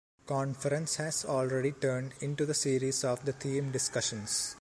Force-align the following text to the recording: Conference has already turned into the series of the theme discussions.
Conference 0.25 0.95
has 0.95 1.25
already 1.25 1.73
turned 1.73 2.13
into 2.21 2.43
the 2.43 2.55
series 2.55 3.03
of 3.03 3.23
the 3.23 3.33
theme 3.33 3.71
discussions. 3.71 4.49